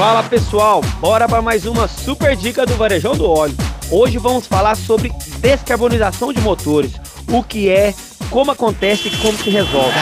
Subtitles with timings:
[0.00, 3.54] Fala pessoal, bora para mais uma super dica do Varejão do Óleo.
[3.90, 6.92] Hoje vamos falar sobre descarbonização de motores,
[7.30, 7.94] o que é,
[8.30, 9.94] como acontece e como se resolve.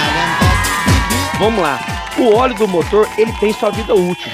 [1.41, 1.81] Vamos lá.
[2.17, 4.31] O óleo do motor ele tem sua vida útil.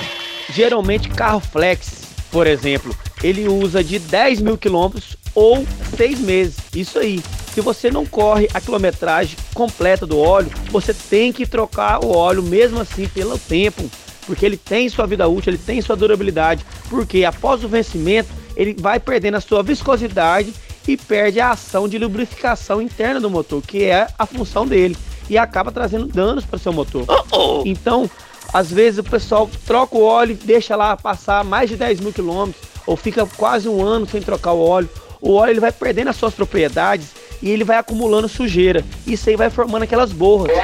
[0.51, 1.93] Geralmente carro flex,
[2.31, 6.57] por exemplo, ele usa de 10 mil quilômetros ou 6 meses.
[6.75, 7.23] Isso aí.
[7.55, 12.43] Se você não corre a quilometragem completa do óleo, você tem que trocar o óleo
[12.43, 13.89] mesmo assim pelo tempo
[14.27, 18.75] porque ele tem sua vida útil, ele tem sua durabilidade, porque após o vencimento ele
[18.79, 20.53] vai perdendo a sua viscosidade
[20.87, 24.97] e perde a ação de lubrificação interna do motor, que é a função dele,
[25.29, 27.05] e acaba trazendo danos para seu motor.
[27.07, 27.63] -oh.
[27.65, 28.09] Então,
[28.53, 32.13] às vezes o pessoal troca o óleo e deixa lá passar mais de 10 mil
[32.13, 34.89] quilômetros, ou fica quase um ano sem trocar o óleo.
[35.21, 37.09] O óleo ele vai perdendo as suas propriedades
[37.45, 38.83] e ele vai acumulando sujeira.
[39.07, 40.57] Isso aí vai formando aquelas borras.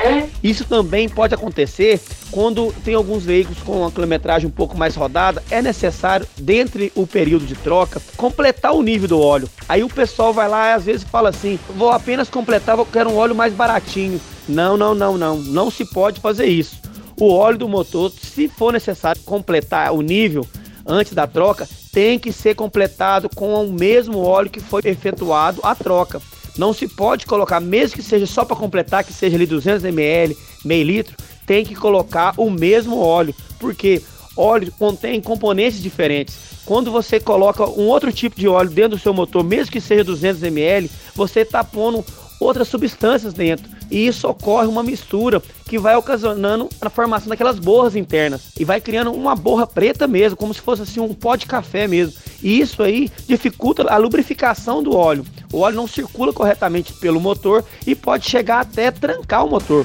[0.42, 5.42] Isso também pode acontecer quando tem alguns veículos com uma quilometragem um pouco mais rodada,
[5.50, 9.48] é necessário, dentre o período de troca, completar o nível do óleo.
[9.68, 13.10] Aí o pessoal vai lá e às vezes fala assim: vou apenas completar, vou quero
[13.10, 14.18] um óleo mais baratinho.
[14.48, 15.36] Não, não, não, não.
[15.36, 16.80] Não se pode fazer isso.
[17.20, 20.46] O óleo do motor, se for necessário completar o nível
[20.86, 25.74] antes da troca, tem que ser completado com o mesmo óleo que foi efetuado a
[25.74, 26.22] troca.
[26.56, 30.36] Não se pode colocar, mesmo que seja só para completar, que seja ali 200 ml,
[30.64, 34.02] meio litro, tem que colocar o mesmo óleo, porque
[34.36, 36.50] óleo contém componentes diferentes.
[36.64, 40.04] Quando você coloca um outro tipo de óleo dentro do seu motor, mesmo que seja
[40.04, 42.04] 200 ml, você está pondo
[42.40, 43.68] outras substâncias dentro.
[43.90, 48.80] E isso ocorre uma mistura que vai ocasionando a formação daquelas borras internas e vai
[48.80, 52.14] criando uma borra preta mesmo, como se fosse assim um pó de café mesmo.
[52.42, 55.24] E isso aí dificulta a lubrificação do óleo.
[55.52, 59.84] O óleo não circula corretamente pelo motor e pode chegar até trancar o motor.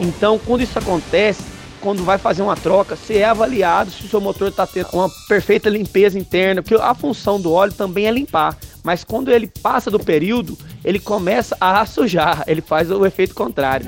[0.00, 1.42] Então, quando isso acontece,
[1.80, 5.08] quando vai fazer uma troca, se é avaliado se o seu motor está tendo uma
[5.28, 8.56] perfeita limpeza interna, porque a função do óleo também é limpar.
[8.82, 13.86] Mas quando ele passa do período, ele começa a sujar, ele faz o efeito contrário.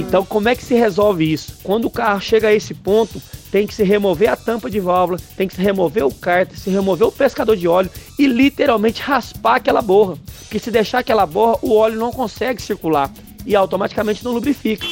[0.00, 1.58] Então, como é que se resolve isso?
[1.62, 3.20] Quando o carro chega a esse ponto,
[3.52, 6.70] tem que se remover a tampa de válvula, tem que se remover o cárter, se
[6.70, 10.16] remover o pescador de óleo e literalmente raspar aquela borra.
[10.40, 13.10] Porque se deixar aquela borra, o óleo não consegue circular
[13.44, 14.86] e automaticamente não lubrifica.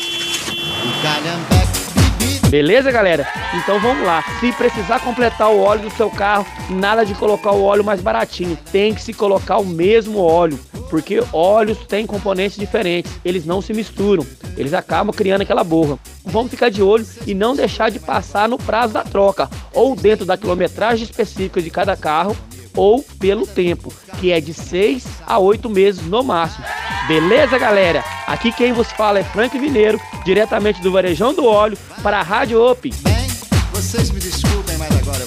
[2.50, 3.26] Beleza, galera?
[3.54, 4.22] Então vamos lá.
[4.40, 8.58] Se precisar completar o óleo do seu carro, nada de colocar o óleo mais baratinho.
[8.70, 13.12] Tem que se colocar o mesmo óleo, porque óleos têm componentes diferentes.
[13.24, 14.26] Eles não se misturam.
[14.56, 15.98] Eles acabam criando aquela borra.
[16.24, 20.26] Vamos ficar de olho e não deixar de passar no prazo da troca, ou dentro
[20.26, 22.36] da quilometragem específica de cada carro,
[22.76, 26.64] ou pelo tempo, que é de 6 a 8 meses no máximo.
[27.06, 28.04] Beleza, galera?
[28.26, 32.60] Aqui quem vos fala é Frank Mineiro, diretamente do Varejão do Óleo, para a Rádio
[32.62, 32.90] OP.
[33.00, 33.26] Bem,
[33.72, 35.24] vocês me desculpem, mas agora